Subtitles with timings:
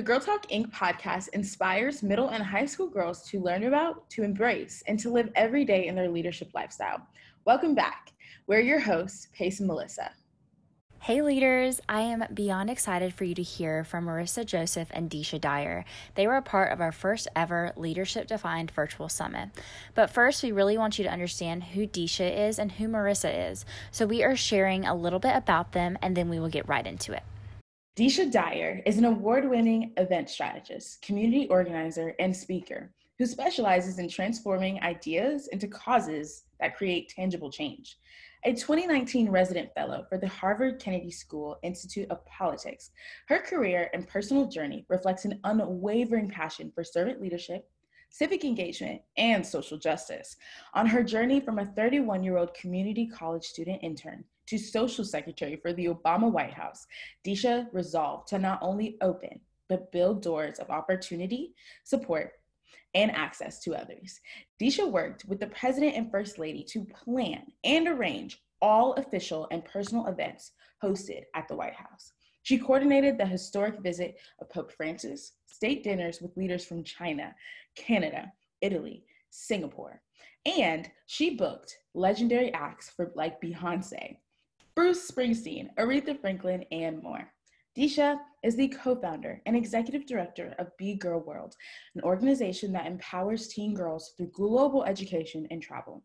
[0.00, 0.72] The Girl Talk Inc.
[0.72, 5.28] podcast inspires middle and high school girls to learn about, to embrace, and to live
[5.34, 7.06] every day in their leadership lifestyle.
[7.44, 8.10] Welcome back.
[8.46, 10.10] We're your hosts, Pace and Melissa.
[11.00, 15.38] Hey leaders, I am beyond excited for you to hear from Marissa Joseph and Deesha
[15.38, 15.84] Dyer.
[16.14, 19.50] They were a part of our first ever Leadership Defined virtual summit.
[19.94, 23.66] But first, we really want you to understand who Deesha is and who Marissa is.
[23.90, 26.86] So we are sharing a little bit about them and then we will get right
[26.86, 27.22] into it.
[27.96, 34.08] Deesha Dyer is an award winning event strategist, community organizer, and speaker who specializes in
[34.08, 37.98] transforming ideas into causes that create tangible change
[38.44, 42.90] a 2019 resident fellow for the Harvard Kennedy School Institute of Politics.
[43.28, 47.68] Her career and personal journey reflects an unwavering passion for servant leadership,
[48.08, 50.36] civic engagement, and social justice.
[50.72, 55.56] On her journey from a 31 year old community college student intern to social secretary
[55.62, 56.84] for the Obama White House,
[57.24, 61.54] Deesha resolved to not only open, but build doors of opportunity,
[61.84, 62.32] support,
[62.94, 64.18] and access to others.
[64.60, 69.64] Deesha worked with the President and First Lady to plan and arrange all official and
[69.64, 70.50] personal events
[70.82, 72.12] hosted at the White House.
[72.42, 77.32] She coordinated the historic visit of Pope Francis, state dinners with leaders from China,
[77.76, 80.02] Canada, Italy, Singapore,
[80.44, 84.16] and she booked legendary acts for like Beyonce,
[84.76, 87.32] Bruce Springsteen, Aretha Franklin, and more.
[87.76, 91.56] Deesha is the co-founder and executive director of Be Girl World,
[91.96, 96.04] an organization that empowers teen girls through global education and travel.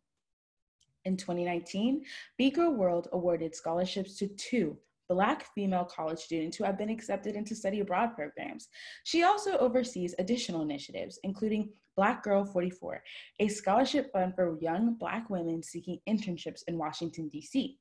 [1.05, 2.03] In 2019,
[2.38, 7.35] Be Girl World awarded scholarships to two Black female college students who have been accepted
[7.35, 8.69] into study abroad programs.
[9.03, 13.03] She also oversees additional initiatives, including Black Girl 44,
[13.39, 17.77] a scholarship fund for young Black women seeking internships in Washington, D.C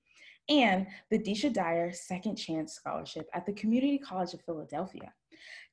[0.48, 5.12] and the Deesha Dyer Second Chance Scholarship at the Community College of Philadelphia.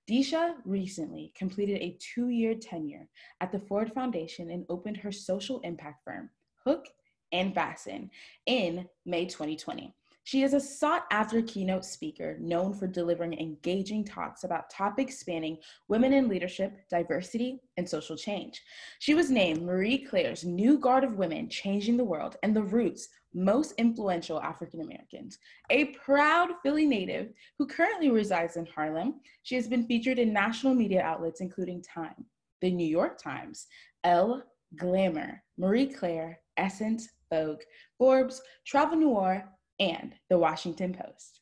[0.10, 3.08] Deesha recently completed a two year tenure
[3.40, 6.30] at the Ford Foundation and opened her social impact firm,
[6.66, 6.88] Hook
[7.32, 8.10] and Fasten,
[8.46, 9.94] in May 2020.
[10.24, 15.58] She is a sought after keynote speaker known for delivering engaging talks about topics spanning
[15.88, 18.62] women in leadership, diversity, and social change.
[19.00, 23.10] She was named Marie Claire's New Guard of Women Changing the World and the Roots
[23.34, 25.40] most influential African Americans.
[25.70, 30.74] A proud Philly native who currently resides in Harlem, she has been featured in national
[30.74, 32.26] media outlets including Time,
[32.62, 33.68] The New York Times,
[34.04, 34.44] Elle,
[34.76, 37.62] Glamour, Marie Claire, Essence, Vogue,
[37.98, 39.50] Forbes, Travel Noir,
[39.82, 41.40] and The Washington Post.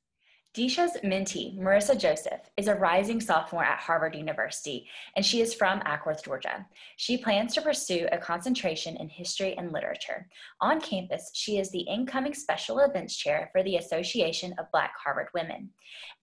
[0.55, 5.79] Deesha's mentee, Marissa Joseph, is a rising sophomore at Harvard University, and she is from
[5.81, 6.65] Acworth, Georgia.
[6.97, 10.27] She plans to pursue a concentration in history and literature.
[10.59, 15.27] On campus, she is the incoming special events chair for the Association of Black Harvard
[15.35, 15.69] Women,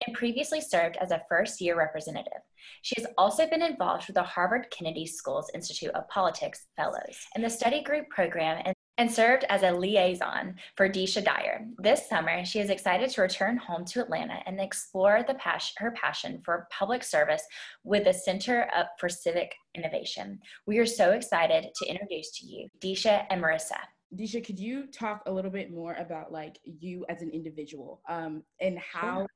[0.05, 2.43] and previously served as a first year representative.
[2.83, 7.45] She has also been involved with the Harvard Kennedy School's Institute of Politics Fellows and
[7.45, 11.67] the study group program and and served as a liaison for Deesha Dyer.
[11.79, 15.91] This summer, she is excited to return home to Atlanta and explore the pas- her
[15.93, 17.43] passion for public service
[17.85, 20.39] with the Center Up for Civic Innovation.
[20.67, 23.79] We are so excited to introduce to you Deesha and Marissa.
[24.15, 28.43] Deesha, could you talk a little bit more about like you as an individual um,
[28.61, 29.27] and how sure.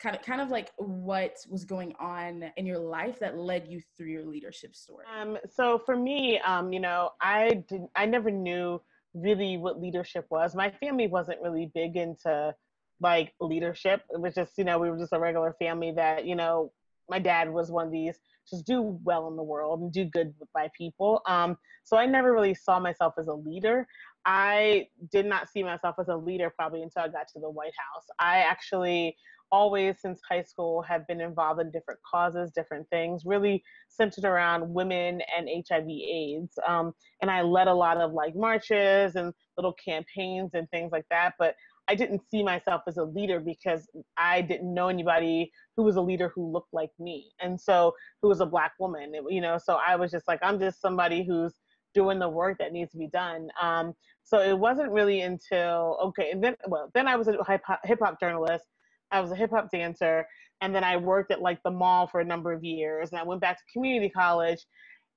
[0.00, 3.80] kind of kind of like what was going on in your life that led you
[3.96, 5.06] through your leadership story?
[5.18, 8.80] Um, so for me, um, you know, I did I never knew
[9.16, 10.54] really what leadership was.
[10.54, 12.54] My family wasn't really big into
[13.00, 14.02] like leadership.
[14.10, 16.72] It was just, you know, we were just a regular family that, you know,
[17.08, 18.18] my dad was one of these
[18.48, 21.20] just do well in the world and do good by people.
[21.26, 23.86] Um, so I never really saw myself as a leader.
[24.24, 27.74] I did not see myself as a leader probably until I got to the White
[27.76, 28.04] House.
[28.18, 29.16] I actually
[29.52, 34.72] always since high school have been involved in different causes, different things, really centered around
[34.72, 36.58] women and HIV AIDS.
[36.66, 36.92] Um,
[37.22, 41.34] and I led a lot of like marches and little campaigns and things like that.
[41.38, 41.54] But
[41.88, 46.00] I didn't see myself as a leader because I didn't know anybody who was a
[46.00, 47.30] leader who looked like me.
[47.40, 50.58] And so who was a black woman, you know, so I was just like, I'm
[50.58, 51.54] just somebody who's
[51.94, 53.48] doing the work that needs to be done.
[53.60, 53.94] Um,
[54.24, 57.36] so it wasn't really until, okay, and then, well, then I was a
[57.84, 58.64] hip hop journalist
[59.10, 60.26] I was a hip hop dancer,
[60.60, 63.24] and then I worked at like the mall for a number of years, and I
[63.24, 64.64] went back to community college.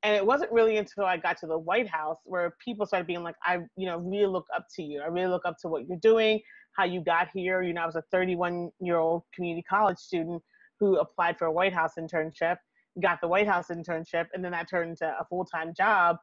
[0.01, 3.21] And it wasn't really until I got to the White House where people started being
[3.21, 5.01] like, I, you know, really look up to you.
[5.01, 6.39] I really look up to what you're doing,
[6.77, 7.61] how you got here.
[7.61, 10.41] You know, I was a 31 year old community college student
[10.79, 12.55] who applied for a White House internship,
[13.01, 16.15] got the White House internship, and then that turned into a full time job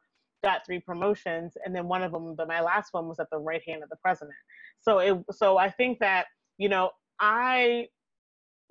[0.43, 3.37] got three promotions and then one of them but my last one was at the
[3.37, 4.35] right hand of the president
[4.79, 6.27] so it so i think that
[6.57, 7.87] you know I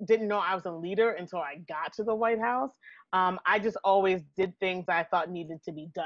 [0.05, 2.71] didn't know I was a leader until I got to the White House.
[3.13, 6.05] Um, I just always did things I thought needed to be done.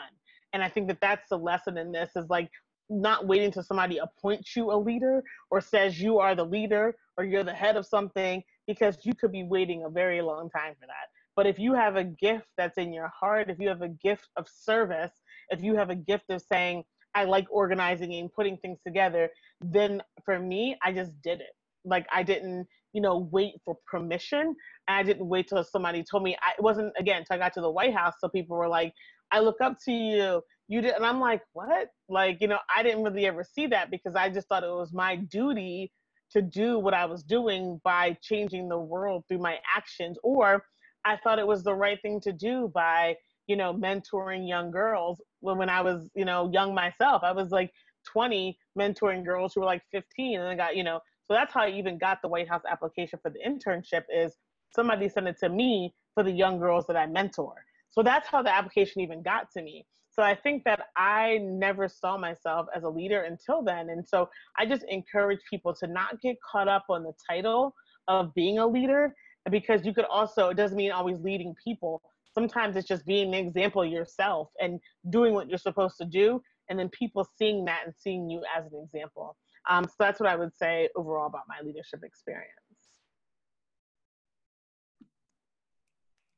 [0.54, 2.50] And I think that that's the lesson in this is like
[2.90, 7.24] not waiting until somebody appoints you a leader or says you are the leader or
[7.24, 10.88] you're the head of something because you could be waiting a very long time for
[10.88, 11.08] that.
[11.36, 14.28] But if you have a gift that's in your heart, if you have a gift
[14.36, 15.12] of service,
[15.50, 16.84] if you have a gift of saying,
[17.16, 19.30] I like organizing and putting things together,
[19.62, 21.56] then for me, I just did it.
[21.86, 24.56] Like I didn't, you know, wait for permission.
[24.88, 26.36] I didn't wait till somebody told me.
[26.42, 28.16] I, it wasn't again until I got to the White House.
[28.20, 28.94] So people were like,
[29.32, 30.42] "I look up to you.
[30.68, 33.92] You did," and I'm like, "What?" Like, you know, I didn't really ever see that
[33.92, 35.92] because I just thought it was my duty
[36.32, 40.64] to do what I was doing by changing the world through my actions, or
[41.06, 43.16] I thought it was the right thing to do by,
[43.48, 45.22] you know, mentoring young girls.
[45.42, 47.72] When when I was, you know, young myself, I was like
[48.12, 51.62] 20 mentoring girls who were like 15, and I got, you know, so that's how
[51.62, 54.36] I even got the White House application for the internship is
[54.74, 57.54] somebody sent it to me for the young girls that I mentor.
[57.90, 59.86] So that's how the application even got to me.
[60.12, 63.90] So I think that I never saw myself as a leader until then.
[63.90, 64.30] And so
[64.60, 67.74] I just encourage people to not get caught up on the title
[68.08, 69.14] of being a leader
[69.50, 72.02] because you could also, it doesn't mean always leading people.
[72.34, 74.80] Sometimes it's just being an example yourself and
[75.10, 78.66] doing what you're supposed to do, and then people seeing that and seeing you as
[78.72, 79.36] an example.
[79.70, 82.50] Um, so that's what I would say overall about my leadership experience.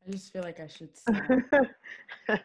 [0.06, 2.42] I just feel like I should snap.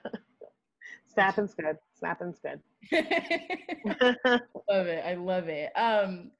[1.12, 1.76] Snapping's good.
[1.98, 2.60] Snapping's good.
[4.68, 5.04] love it.
[5.04, 5.70] I love it.
[5.76, 6.30] Um,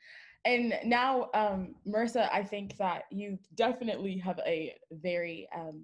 [0.45, 5.83] and now, um, Marissa, I think that you definitely have a very um,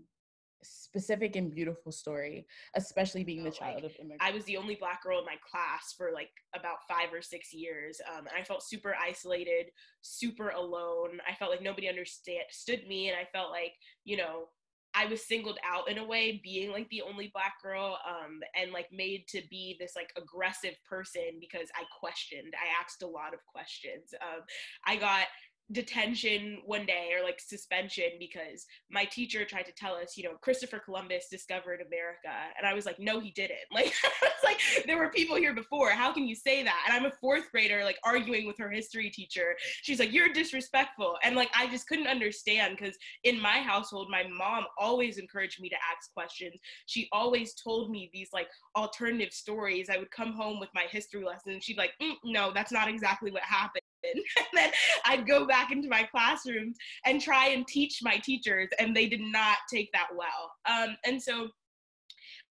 [0.65, 4.25] specific and beautiful story, especially being the child like, of immigrants.
[4.25, 7.53] I was the only black girl in my class for like about five or six
[7.53, 8.01] years.
[8.13, 9.67] Um, and I felt super isolated,
[10.03, 11.21] super alone.
[11.29, 13.09] I felt like nobody understood me.
[13.09, 13.73] And I felt like,
[14.05, 14.49] you know,
[14.95, 18.73] I was singled out in a way, being like the only black girl, um, and
[18.73, 22.55] like made to be this like aggressive person because I questioned.
[22.55, 24.15] I asked a lot of questions.
[24.23, 24.43] Um,
[24.87, 25.27] I got
[25.73, 30.35] detention one day or like suspension because my teacher tried to tell us, you know,
[30.43, 32.33] Christopher Columbus discovered America.
[32.57, 33.59] And I was like, no, he didn't.
[33.75, 35.91] Like, it's like there were people here before.
[35.91, 36.85] How can you say that?
[36.87, 39.57] And I'm a fourth grader, like arguing with her history teacher.
[39.83, 41.17] She's like, you're disrespectful.
[41.25, 45.69] And like, I just couldn't understand because in my household, my mom always encouraged me
[45.71, 46.55] to ask questions.
[46.87, 49.91] She always told me these like alternative stories.
[49.91, 52.89] I would come home with my history lesson she'd be like, mm, no, that's not
[52.89, 53.83] exactly what happened.
[54.15, 54.71] and then
[55.05, 59.21] I'd go back into my classrooms and try and teach my teachers, and they did
[59.21, 60.53] not take that well.
[60.69, 61.49] Um, and so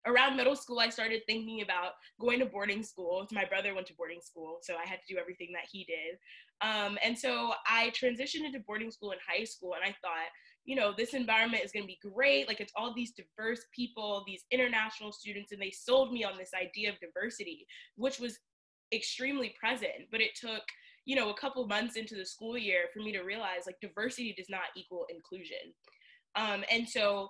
[0.08, 3.28] around middle school, I started thinking about going to boarding school.
[3.32, 6.18] My brother went to boarding school, so I had to do everything that he did.
[6.62, 10.30] Um, and so I transitioned into boarding school in high school, and I thought,
[10.66, 12.48] you know, this environment is going to be great.
[12.48, 16.52] Like, it's all these diverse people, these international students, and they sold me on this
[16.60, 17.66] idea of diversity,
[17.96, 18.40] which was
[18.94, 20.10] extremely present.
[20.12, 20.64] But it took
[21.08, 24.36] you know, a couple months into the school year for me to realize like diversity
[24.38, 25.74] does not equal inclusion.
[26.36, 27.30] Um, and so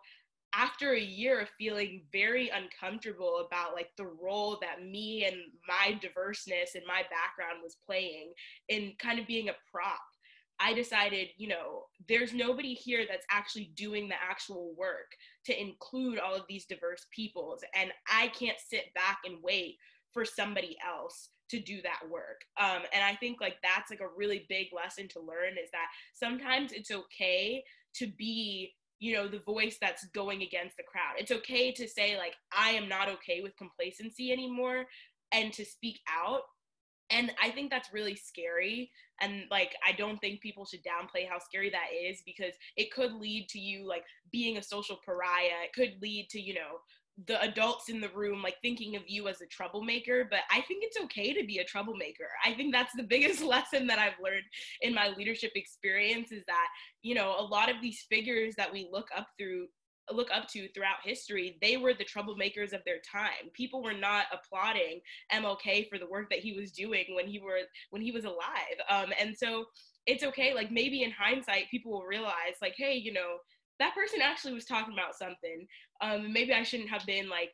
[0.56, 5.36] after a year of feeling very uncomfortable about like the role that me and
[5.68, 8.34] my diverseness and my background was playing
[8.68, 10.02] in kind of being a prop
[10.60, 15.12] I decided, you know, there's nobody here that's actually doing the actual work
[15.46, 17.64] to include all of these diverse peoples.
[17.76, 19.76] And I can't sit back and wait
[20.14, 22.42] for somebody else to do that work.
[22.60, 25.88] Um, and I think like that's like a really big lesson to learn is that
[26.14, 27.64] sometimes it's okay
[27.96, 31.16] to be you know the voice that's going against the crowd.
[31.18, 34.86] It's okay to say like i am not okay with complacency anymore
[35.32, 36.42] and to speak out.
[37.10, 38.92] And i think that's really scary.
[39.22, 43.14] And like i don't think people should downplay how scary that is because it could
[43.14, 45.66] lead to you like being a social pariah.
[45.66, 46.80] It could lead to you know
[47.26, 50.84] the adults in the room like thinking of you as a troublemaker but i think
[50.84, 52.28] it's okay to be a troublemaker.
[52.46, 54.44] I think that's the biggest lesson that i've learned
[54.82, 56.68] in my leadership experience is that
[57.02, 59.68] you know a lot of these figures that we look up through
[60.14, 63.52] look up to throughout history they were the troublemakers of their time.
[63.54, 65.02] People were not applauding
[65.34, 67.60] mlk for the work that he was doing when he were
[67.90, 68.78] when he was alive.
[68.90, 69.66] Um, and so
[70.06, 73.38] it's okay like maybe in hindsight people will realize like hey you know
[73.80, 75.68] that person actually was talking about something.
[76.02, 77.52] Um, maybe I shouldn't have been like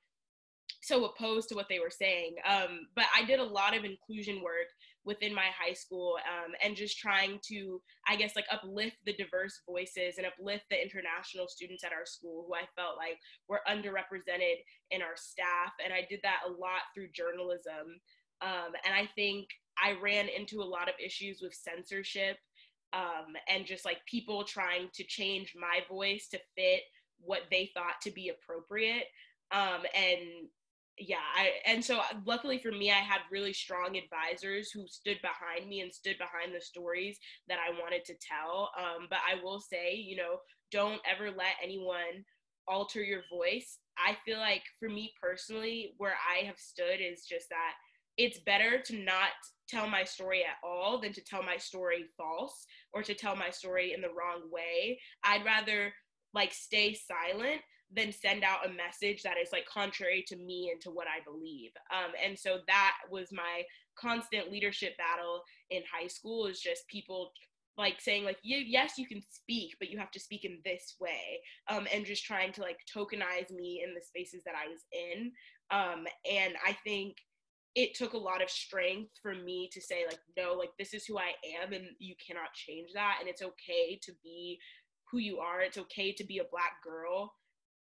[0.82, 2.36] so opposed to what they were saying.
[2.50, 4.68] Um, but I did a lot of inclusion work
[5.06, 9.62] within my high school um, and just trying to, I guess, like uplift the diverse
[9.66, 14.58] voices and uplift the international students at our school who I felt like were underrepresented
[14.92, 15.74] in our staff.
[15.84, 18.00] And I did that a lot through journalism.
[18.42, 19.48] Um, and I think
[19.82, 22.38] I ran into a lot of issues with censorship
[22.94, 26.82] um, and just like people trying to change my voice to fit
[27.26, 29.06] what they thought to be appropriate.
[29.52, 30.48] Um, and
[31.00, 35.18] yeah, I and so uh, luckily for me, I had really strong advisors who stood
[35.22, 38.72] behind me and stood behind the stories that I wanted to tell.
[38.78, 40.38] Um, but I will say, you know,
[40.72, 42.24] don't ever let anyone
[42.68, 43.80] alter your voice.
[43.98, 47.74] I feel like for me personally, where I have stood is just that
[48.18, 49.30] it's better to not
[49.68, 53.50] tell my story at all than to tell my story false or to tell my
[53.50, 55.00] story in the wrong way.
[55.24, 55.94] I'd rather
[56.34, 57.62] like stay silent
[57.96, 61.24] than send out a message that is like contrary to me and to what I
[61.24, 61.72] believe.
[61.92, 63.64] Um, and so that was my
[63.96, 67.32] constant leadership battle in high school is just people
[67.78, 71.40] like saying like yes you can speak but you have to speak in this way
[71.70, 75.32] um, and just trying to like tokenize me in the spaces that i was in
[75.72, 77.18] um, and i think
[77.76, 81.06] it took a lot of strength for me to say like no like this is
[81.06, 84.60] who i am and you cannot change that and it's okay to be
[85.12, 87.34] who you are it's okay to be a black girl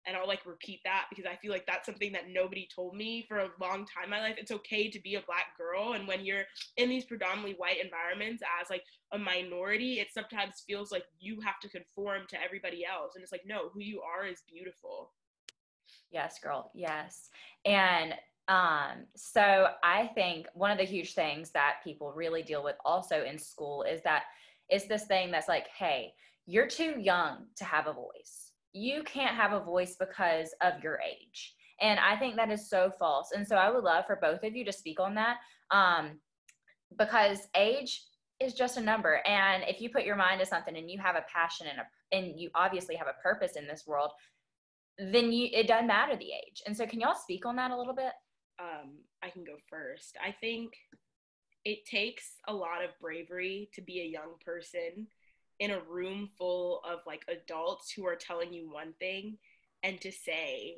[0.06, 3.26] and I'll like repeat that because I feel like that's something that nobody told me
[3.28, 4.36] for a long time in my life.
[4.38, 5.94] It's okay to be a black girl.
[5.94, 6.44] And when you're
[6.78, 11.60] in these predominantly white environments as like a minority, it sometimes feels like you have
[11.62, 13.14] to conform to everybody else.
[13.16, 15.12] And it's like, no, who you are is beautiful.
[16.10, 16.72] Yes, girl.
[16.74, 17.30] Yes.
[17.66, 18.16] And
[18.48, 23.24] um, so I think one of the huge things that people really deal with also
[23.24, 24.24] in school is that
[24.68, 26.14] it's this thing that's like, hey,
[26.46, 28.52] you're too young to have a voice.
[28.74, 31.56] You can't have a voice because of your age.
[31.82, 33.32] And I think that is so false.
[33.36, 35.38] And so I would love for both of you to speak on that
[35.72, 36.20] um,
[36.98, 38.04] because age
[38.40, 39.22] is just a number.
[39.26, 42.16] And if you put your mind to something and you have a passion and, a,
[42.16, 44.12] and you obviously have a purpose in this world,
[45.00, 46.62] then you, it doesn't matter the age.
[46.66, 48.12] And so can y'all speak on that a little bit?
[48.62, 48.92] um,
[49.24, 50.18] I can go first.
[50.24, 50.74] I think
[51.66, 55.08] it takes a lot of bravery to be a young person
[55.62, 59.38] in a room full of like adults who are telling you one thing
[59.84, 60.78] and to say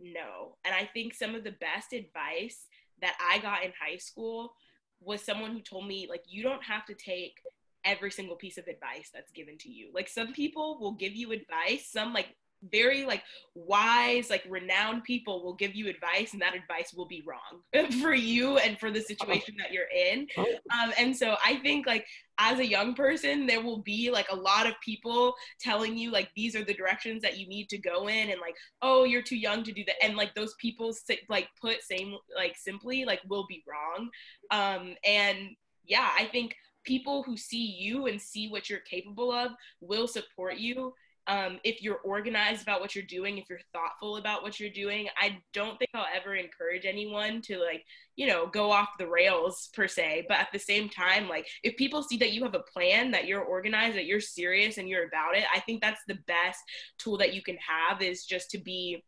[0.00, 0.56] no.
[0.64, 2.66] And I think some of the best advice
[3.00, 4.54] that I got in high school
[5.00, 7.40] was someone who told me like you don't have to take
[7.84, 9.90] every single piece of advice that's given to you.
[9.94, 12.34] Like some people will give you advice, some like
[12.70, 13.22] very like
[13.54, 18.14] wise like renowned people will give you advice and that advice will be wrong for
[18.14, 20.26] you and for the situation that you're in.
[20.36, 20.46] Oh.
[20.80, 22.06] um, and so i think like
[22.38, 26.28] as a young person there will be like a lot of people telling you like
[26.36, 29.36] these are the directions that you need to go in and like oh you're too
[29.36, 30.02] young to do that.
[30.02, 30.94] And like those people
[31.28, 34.10] like put same like simply like will be wrong.
[34.50, 36.54] Um and yeah i think
[36.84, 40.94] people who see you and see what you're capable of will support you
[41.28, 45.08] um, if you're organized about what you're doing, if you're thoughtful about what you're doing,
[45.20, 49.68] I don't think I'll ever encourage anyone to like, you know, go off the rails
[49.74, 50.26] per se.
[50.28, 53.26] But at the same time, like if people see that you have a plan, that
[53.26, 56.60] you're organized, that you're serious and you're about it, I think that's the best
[56.98, 59.02] tool that you can have is just to be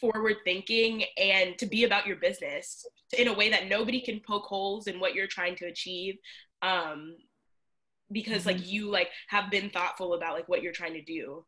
[0.00, 2.86] forward thinking and to be about your business
[3.18, 6.16] in a way that nobody can poke holes in what you're trying to achieve.
[6.62, 7.16] Um,
[8.12, 8.58] because mm-hmm.
[8.58, 11.44] like you like have been thoughtful about like what you're trying to do.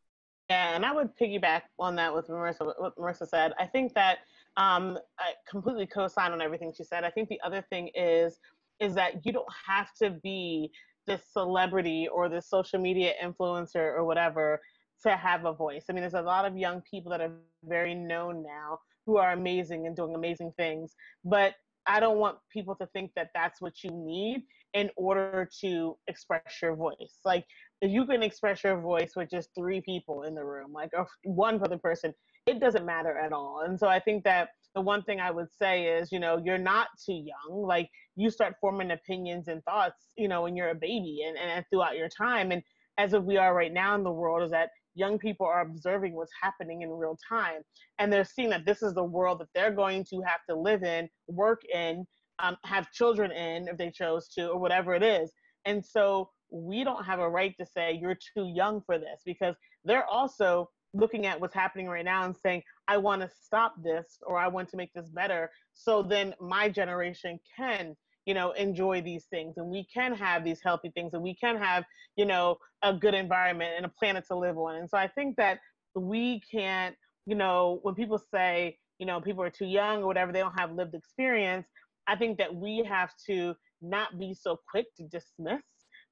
[0.48, 3.52] Yeah and i would piggyback on that with marissa what marissa said.
[3.58, 4.18] I think that
[4.56, 7.04] um, i completely co-sign on everything she said.
[7.04, 8.38] I think the other thing is
[8.80, 10.70] is that you don't have to be
[11.06, 14.60] this celebrity or this social media influencer or whatever
[15.02, 15.84] to have a voice.
[15.88, 17.32] I mean there's a lot of young people that are
[17.64, 21.54] very known now who are amazing and doing amazing things but
[21.86, 26.60] I don't want people to think that that's what you need in order to express
[26.62, 27.18] your voice.
[27.24, 27.44] Like,
[27.80, 30.90] if you can express your voice with just three people in the room, like
[31.24, 32.14] one other person,
[32.46, 33.62] it doesn't matter at all.
[33.66, 36.58] And so I think that the one thing I would say is, you know, you're
[36.58, 37.62] not too young.
[37.62, 41.64] Like, you start forming opinions and thoughts, you know, when you're a baby and, and
[41.70, 42.50] throughout your time.
[42.52, 42.62] And
[42.98, 46.32] as we are right now in the world, is that young people are observing what's
[46.40, 47.62] happening in real time
[47.98, 50.82] and they're seeing that this is the world that they're going to have to live
[50.82, 52.04] in work in
[52.42, 55.32] um, have children in if they chose to or whatever it is.
[55.64, 59.54] And so we don't have a right to say you're too young for this because
[59.84, 64.18] they're also looking at what's happening right now and saying i want to stop this
[64.26, 67.96] or i want to make this better so then my generation can
[68.26, 71.56] you know enjoy these things and we can have these healthy things and we can
[71.56, 71.84] have
[72.16, 74.76] you know a good environment and a planet to live on.
[74.76, 75.58] And so i think that
[75.94, 76.94] we can't
[77.26, 80.58] you know when people say you know people are too young or whatever they don't
[80.58, 81.66] have lived experience
[82.06, 85.62] i think that we have to not be so quick to dismiss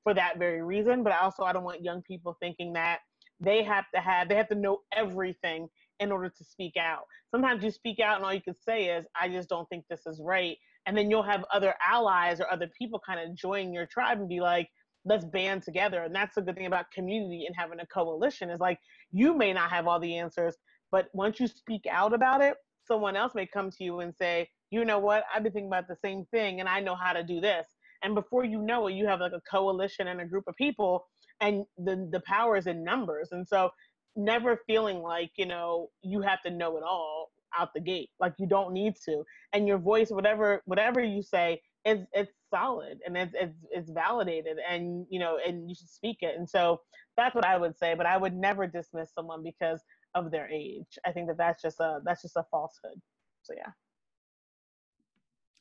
[0.02, 2.98] for that very reason but also i don't want young people thinking that
[3.40, 5.68] they have to have they have to know everything
[6.00, 9.04] in order to speak out sometimes you speak out and all you can say is
[9.20, 10.56] i just don't think this is right
[10.86, 14.28] and then you'll have other allies or other people kind of join your tribe and
[14.28, 14.68] be like
[15.04, 16.02] let's band together.
[16.02, 18.78] And that's a good thing about community and having a coalition is like
[19.12, 20.56] you may not have all the answers,
[20.90, 22.56] but once you speak out about it,
[22.86, 25.88] someone else may come to you and say, you know what, I've been thinking about
[25.88, 27.66] the same thing and I know how to do this.
[28.02, 31.06] And before you know it, you have like a coalition and a group of people
[31.40, 33.28] and the the power is in numbers.
[33.32, 33.70] And so
[34.16, 38.10] never feeling like, you know, you have to know it all out the gate.
[38.20, 39.24] Like you don't need to.
[39.52, 44.58] And your voice, whatever whatever you say, is it's solid and it's it's it's validated
[44.68, 46.80] and you know and you should speak it and so
[47.16, 49.80] that's what i would say but i would never dismiss someone because
[50.14, 53.00] of their age i think that that's just a that's just a falsehood
[53.42, 53.70] so yeah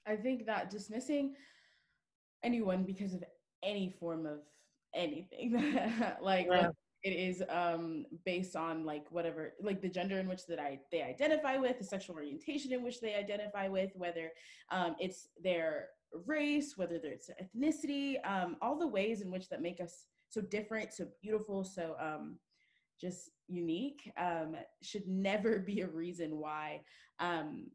[0.10, 1.34] i think that dismissing
[2.44, 3.24] anyone because of
[3.64, 4.40] any form of
[4.96, 5.54] anything
[6.22, 6.70] like, yeah.
[7.04, 11.04] it is um based on like whatever like the gender in which that I they
[11.04, 14.32] identify with the sexual orientation in which they identify with whether
[14.72, 15.90] um it's their
[16.26, 20.94] race, whether it's ethnicity, um, all the ways in which that make us so different,
[20.94, 22.38] so beautiful, so um,
[23.00, 26.82] just unique, um, should never be a reason why
[27.20, 27.68] um,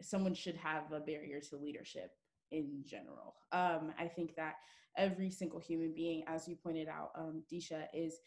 [0.00, 2.12] someone should have a barrier to leadership
[2.50, 3.34] in general.
[3.52, 4.54] Um, I think that
[4.96, 8.18] every single human being, as you pointed out, um, Deesha, is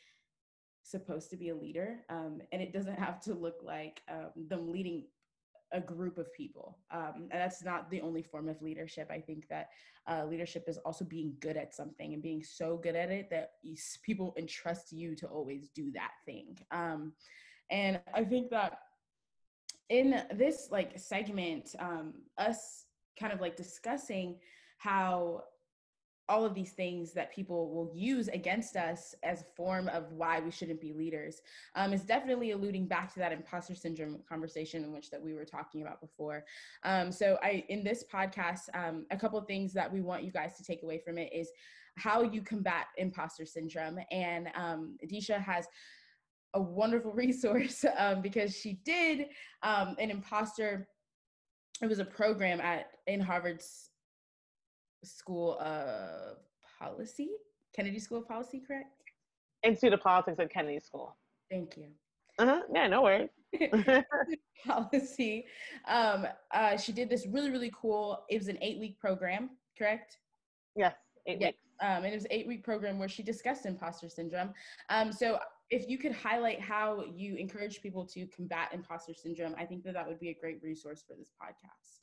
[0.84, 4.72] supposed to be a leader, um, and it doesn't have to look like um, them
[4.72, 5.06] leading
[5.74, 6.78] a group of people.
[6.92, 9.10] Um, and that's not the only form of leadership.
[9.10, 9.70] I think that
[10.06, 13.52] uh, leadership is also being good at something and being so good at it that
[14.04, 16.58] people entrust you to always do that thing.
[16.72, 17.14] Um,
[17.70, 18.80] and I think that
[19.92, 22.86] in this like segment, um, us
[23.20, 24.38] kind of like discussing
[24.78, 25.44] how
[26.30, 30.40] all of these things that people will use against us as a form of why
[30.40, 31.42] we shouldn't be leaders
[31.76, 35.44] um, is definitely alluding back to that imposter syndrome conversation in which that we were
[35.44, 36.46] talking about before.
[36.84, 40.32] Um, so i in this podcast um, a couple of things that we want you
[40.32, 41.50] guys to take away from it is
[41.98, 44.00] how you combat imposter syndrome.
[44.10, 45.68] And um, Deesha has
[46.54, 49.28] a wonderful resource um, because she did
[49.64, 50.88] um, an imposter
[51.82, 53.90] it was a program at in harvard's
[55.04, 56.38] School of
[56.80, 57.30] Policy,
[57.76, 58.90] Kennedy School of Policy, correct?
[59.64, 61.16] Institute of Politics at Kennedy School.
[61.50, 61.88] Thank you.
[62.40, 62.62] Uh-huh.
[62.74, 63.30] Yeah, no worries.
[64.66, 65.46] policy.
[65.88, 68.24] Um, uh, she did this really, really cool.
[68.30, 70.18] It was an eight-week program, correct?
[70.76, 70.96] Yes,
[71.28, 71.48] eight yeah.
[71.48, 71.60] weeks.
[71.82, 74.54] Um, and it was an eight-week program where she discussed imposter syndrome.
[74.90, 75.40] Um, so
[75.72, 79.94] if you could highlight how you encourage people to combat imposter syndrome, I think that
[79.94, 82.02] that would be a great resource for this podcast.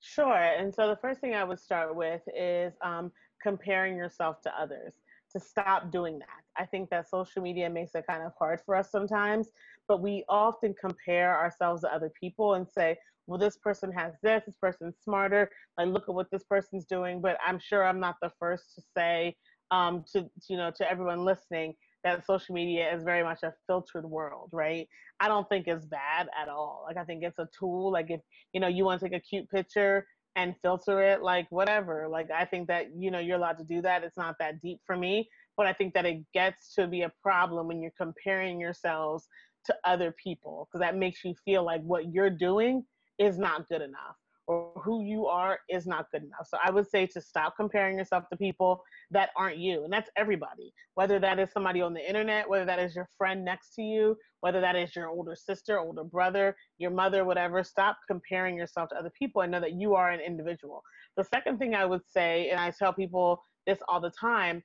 [0.00, 0.36] Sure.
[0.36, 3.10] And so the first thing I would start with is um,
[3.42, 4.94] comparing yourself to others
[5.32, 6.28] to stop doing that.
[6.56, 9.48] I think that social media makes it kind of hard for us sometimes,
[9.88, 14.44] but we often compare ourselves to other people and say, well, this person has this,
[14.46, 17.20] this person's smarter, like look at what this person's doing.
[17.20, 19.36] But I'm sure I'm not the first to say
[19.70, 24.04] um, to, you know, to everyone listening that social media is very much a filtered
[24.04, 24.88] world, right?
[25.20, 26.84] I don't think it's bad at all.
[26.86, 27.90] Like I think it's a tool.
[27.92, 28.20] Like if
[28.52, 30.06] you know you want to take a cute picture
[30.36, 32.08] and filter it, like whatever.
[32.08, 34.04] Like I think that you know you're allowed to do that.
[34.04, 37.12] It's not that deep for me, but I think that it gets to be a
[37.22, 39.26] problem when you're comparing yourselves
[39.64, 42.84] to other people because that makes you feel like what you're doing
[43.18, 44.16] is not good enough
[44.48, 46.46] or who you are is not good enough.
[46.48, 49.84] So I would say to stop comparing yourself to people that aren't you.
[49.84, 53.44] And that's everybody, whether that is somebody on the internet, whether that is your friend
[53.44, 57.62] next to you, whether that is your older sister, older brother, your mother, whatever.
[57.62, 60.82] Stop comparing yourself to other people and know that you are an individual.
[61.18, 64.62] The second thing I would say, and I tell people this all the time,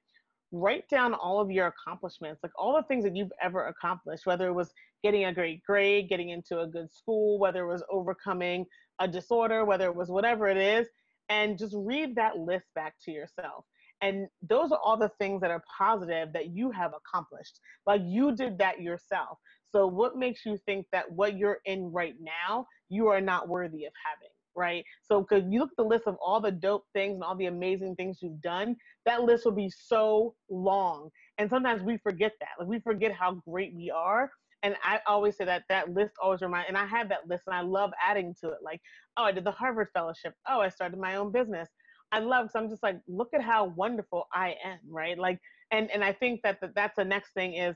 [0.53, 4.47] write down all of your accomplishments, like all the things that you've ever accomplished, whether
[4.47, 4.71] it was
[5.03, 8.65] getting a great grade, getting into a good school, whether it was overcoming
[8.99, 10.87] a disorder, whether it was whatever it is,
[11.29, 13.65] and just read that list back to yourself.
[14.01, 17.59] And those are all the things that are positive that you have accomplished.
[17.87, 19.37] Like you did that yourself.
[19.71, 23.85] So, what makes you think that what you're in right now, you are not worthy
[23.85, 24.29] of having?
[24.55, 24.85] Right.
[25.01, 27.47] So, because you look at the list of all the dope things and all the
[27.47, 28.75] amazing things you've done,
[29.05, 31.09] that list will be so long.
[31.39, 32.49] And sometimes we forget that.
[32.59, 34.29] Like, we forget how great we are
[34.63, 37.55] and I always say that that list always reminds, and I have that list and
[37.55, 38.59] I love adding to it.
[38.63, 38.81] Like,
[39.17, 40.33] oh, I did the Harvard Fellowship.
[40.49, 41.69] Oh, I started my own business.
[42.11, 45.17] I love, so I'm just like, look at how wonderful I am, right?
[45.17, 45.39] Like,
[45.71, 47.75] and, and I think that the, that's the next thing is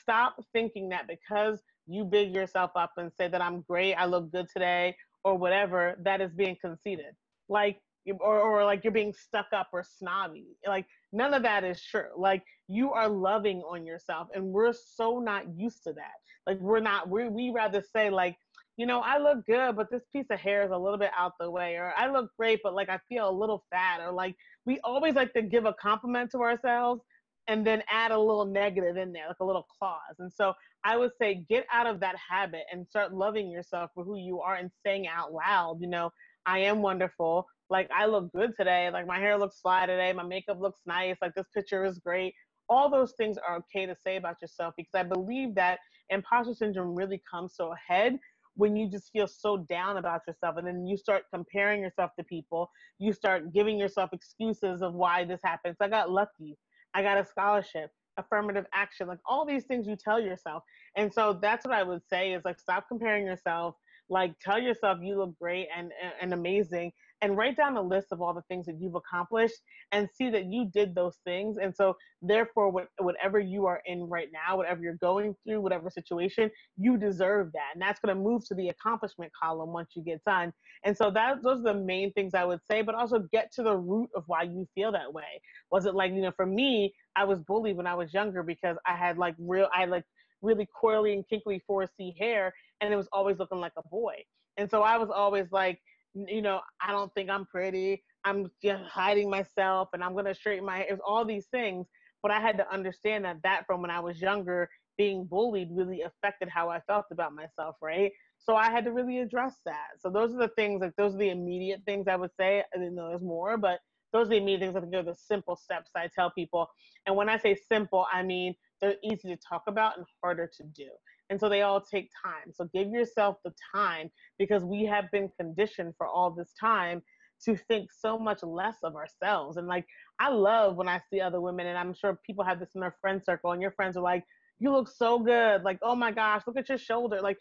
[0.00, 4.30] stop thinking that because you big yourself up and say that I'm great, I look
[4.30, 7.16] good today, or whatever, that is being conceited.
[7.48, 7.80] Like,
[8.20, 10.46] or, or like you're being stuck up or snobby.
[10.66, 12.08] Like none of that is true.
[12.16, 16.14] Like you are loving on yourself, and we're so not used to that.
[16.46, 17.08] Like we're not.
[17.08, 18.36] We we rather say like,
[18.76, 21.32] you know, I look good, but this piece of hair is a little bit out
[21.40, 24.36] the way, or I look great, but like I feel a little fat, or like
[24.66, 27.02] we always like to give a compliment to ourselves
[27.48, 30.16] and then add a little negative in there, like a little clause.
[30.18, 30.52] And so
[30.84, 34.40] I would say get out of that habit and start loving yourself for who you
[34.40, 36.10] are and saying out loud, you know,
[36.44, 37.46] I am wonderful.
[37.70, 38.90] Like I look good today.
[38.90, 40.12] Like my hair looks fly today.
[40.12, 41.16] My makeup looks nice.
[41.22, 42.34] Like this picture is great.
[42.68, 45.78] All those things are okay to say about yourself because I believe that
[46.10, 48.18] imposter syndrome really comes to a head
[48.58, 52.24] when you just feel so down about yourself and then you start comparing yourself to
[52.24, 56.58] people you start giving yourself excuses of why this happens i got lucky
[56.94, 60.62] i got a scholarship affirmative action like all these things you tell yourself
[60.96, 63.76] and so that's what i would say is like stop comparing yourself
[64.10, 68.08] like tell yourself you look great and, and, and amazing and write down a list
[68.12, 69.56] of all the things that you've accomplished
[69.92, 71.56] and see that you did those things.
[71.60, 75.90] And so, therefore, what, whatever you are in right now, whatever you're going through, whatever
[75.90, 77.70] situation, you deserve that.
[77.74, 80.52] And that's going to move to the accomplishment column once you get done.
[80.84, 83.62] And so, that those are the main things I would say, but also get to
[83.62, 85.40] the root of why you feel that way.
[85.70, 88.76] Was it like, you know, for me, I was bullied when I was younger because
[88.86, 90.04] I had like real, I had like
[90.40, 94.14] really coily and kinkly 4C hair, and it was always looking like a boy.
[94.56, 95.80] And so I was always like,
[96.14, 98.02] you know, I don't think I'm pretty.
[98.24, 100.86] I'm just hiding myself and I'm going to straighten my hair.
[100.88, 101.86] It was all these things.
[102.22, 106.02] But I had to understand that that from when I was younger, being bullied really
[106.02, 108.10] affected how I felt about myself, right?
[108.38, 110.00] So I had to really address that.
[110.00, 112.64] So those are the things, like those are the immediate things I would say.
[112.74, 113.78] I didn't know there's more, but
[114.12, 116.68] those are the immediate things I think are the simple steps I tell people.
[117.06, 120.64] And when I say simple, I mean they're easy to talk about and harder to
[120.64, 120.88] do.
[121.30, 122.52] And so they all take time.
[122.52, 127.02] So give yourself the time because we have been conditioned for all this time
[127.44, 129.56] to think so much less of ourselves.
[129.56, 129.84] And like,
[130.18, 132.96] I love when I see other women, and I'm sure people have this in their
[133.00, 134.24] friend circle, and your friends are like,
[134.58, 135.62] you look so good.
[135.62, 137.20] Like, oh my gosh, look at your shoulder.
[137.20, 137.38] Like,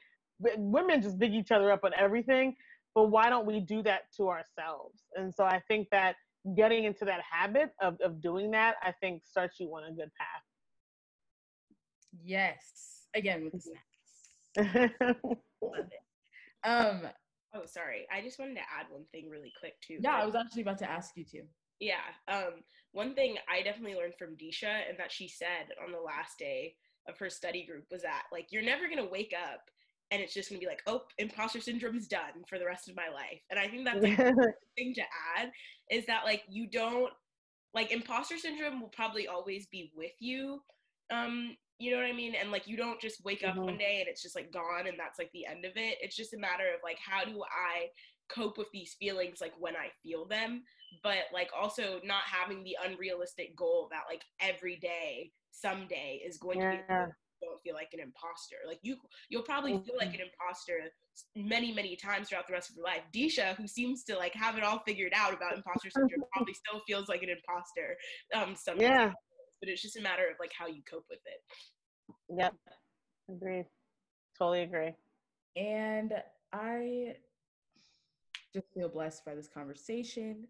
[0.58, 2.56] women just big each other up on everything.
[2.93, 5.04] But why don't we do that to ourselves?
[5.15, 6.15] And so I think that
[6.56, 10.12] getting into that habit of, of doing that, I think starts you on a good
[10.17, 10.43] path.
[12.23, 14.93] Yes again with the snacks.
[15.62, 16.67] Love it.
[16.67, 17.02] Um.
[17.54, 18.06] Oh, sorry.
[18.12, 19.98] I just wanted to add one thing really quick too.
[20.02, 21.43] Yeah, I was actually about to ask you too.
[21.80, 22.06] Yeah.
[22.28, 22.63] Um.
[22.91, 26.76] One thing I definitely learned from Deesha and that she said on the last day
[27.08, 29.62] of her study group was that like you're never gonna wake up
[30.12, 33.10] and it's just gonna be like, oh, imposter syndrome's done for the rest of my
[33.13, 33.41] life.
[33.50, 34.17] And I think that's like
[34.78, 35.04] thing to
[35.38, 35.52] add
[35.89, 37.12] is that like you don't
[37.74, 40.62] like imposter syndrome will probably always be with you
[41.12, 42.34] um you know what I mean?
[42.40, 43.66] And like you don't just wake up mm-hmm.
[43.66, 45.98] one day and it's just like gone and that's like the end of it.
[46.02, 47.88] It's just a matter of like how do I
[48.34, 50.63] cope with these feelings like when I feel them,
[51.04, 56.60] but like also not having the unrealistic goal that like every day, someday is going
[56.60, 56.72] yeah.
[56.72, 58.56] to be don't feel like an imposter.
[58.68, 58.98] Like you
[59.30, 60.22] you'll probably feel like mm-hmm.
[60.22, 60.90] an imposter
[61.36, 63.04] many, many times throughout the rest of your life.
[63.13, 66.82] Deesha, who seems to like have it all figured out about imposter syndrome, probably still
[66.88, 67.96] feels like an imposter
[68.34, 68.82] um sometimes.
[68.82, 69.12] Yeah
[69.60, 71.41] but it's just a matter of like how you cope with it.
[72.38, 72.54] Yep.
[73.30, 73.63] Agree.
[74.38, 74.93] Totally agree.
[75.56, 76.13] And
[76.54, 77.15] I
[78.54, 80.48] just feel blessed by this conversation.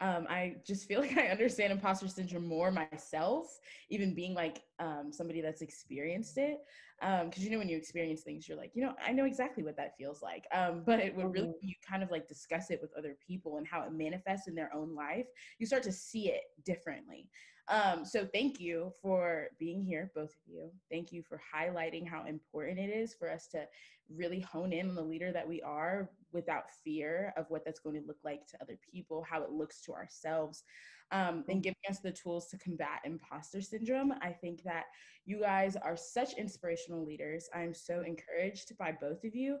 [0.00, 3.58] Um, I just feel like I understand imposter syndrome more myself,
[3.90, 6.58] even being like um, somebody that's experienced it.
[7.00, 9.62] Because um, you know, when you experience things, you're like, you know, I know exactly
[9.62, 10.44] what that feels like.
[10.52, 11.66] Um, but it would really, mm-hmm.
[11.66, 14.70] you kind of like discuss it with other people and how it manifests in their
[14.74, 15.26] own life,
[15.58, 17.28] you start to see it differently.
[17.70, 20.70] Um, so thank you for being here, both of you.
[20.90, 23.64] Thank you for highlighting how important it is for us to
[24.12, 27.94] really hone in on the leader that we are without fear of what that's going
[28.00, 30.64] to look like to other people, how it looks to ourselves,
[31.12, 34.12] um, and giving us the tools to combat imposter syndrome.
[34.20, 34.86] I think that
[35.24, 37.48] you guys are such inspirational leaders.
[37.54, 39.58] I'm so encouraged by both of you.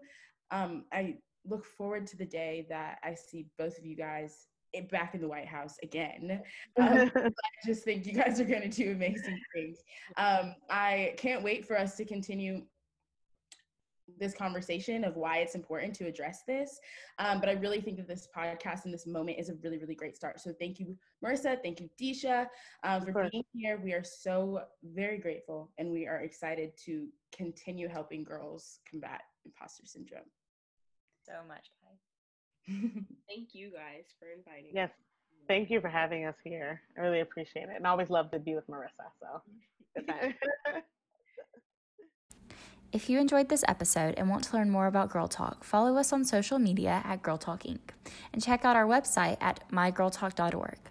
[0.50, 4.48] Um, I look forward to the day that I see both of you guys
[4.90, 6.42] back in the White House again.
[6.80, 7.30] Um, I
[7.66, 9.78] just think you guys are going to do amazing things.
[10.16, 12.62] Um, I can't wait for us to continue
[14.18, 16.80] this conversation of why it's important to address this.
[17.18, 19.94] Um, but I really think that this podcast and this moment is a really, really
[19.94, 20.40] great start.
[20.40, 21.62] So thank you, Marissa.
[21.62, 22.46] Thank you, Deesha,
[22.82, 23.80] um, for being here.
[23.82, 29.84] We are so very grateful and we are excited to continue helping girls combat imposter
[29.86, 30.22] syndrome.
[31.26, 31.79] So much, guys.
[33.28, 34.90] Thank you guys for inviting yes.
[35.48, 36.80] Thank you for having us here.
[36.96, 37.76] I really appreciate it.
[37.76, 39.10] And I always love to be with Marissa.
[39.20, 40.02] So
[42.92, 46.12] If you enjoyed this episode and want to learn more about Girl Talk, follow us
[46.12, 47.90] on social media at Girl Talk Inc.
[48.32, 50.89] and check out our website at mygirltalk.org.